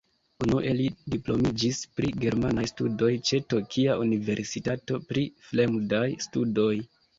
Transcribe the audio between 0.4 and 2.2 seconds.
Unue li diplomiĝis pri